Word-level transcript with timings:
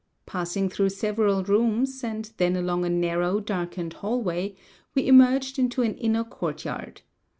Passing 0.25 0.67
through 0.67 0.89
several 0.89 1.43
rooms, 1.43 2.03
and 2.03 2.31
then 2.37 2.55
along 2.55 2.83
a 2.85 2.89
narrow, 2.89 3.39
darkened 3.39 3.93
hallway, 3.93 4.55
we 4.95 5.05
emerged 5.05 5.59
into 5.59 5.83
an 5.83 5.93
inner 5.93 6.23
courtyard. 6.23 7.01